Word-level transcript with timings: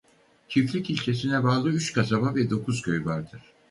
Çiftlik 0.49 0.89
ilçesine 0.89 1.43
bağlı 1.43 1.69
üç 1.69 1.93
kasaba 1.93 2.35
ve 2.35 2.49
dokuz 2.49 2.81
köy 2.81 3.05
vardır. 3.05 3.41